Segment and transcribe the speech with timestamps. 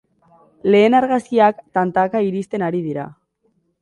[0.75, 3.05] Lehen argazkiak tantaka iristen ari dira.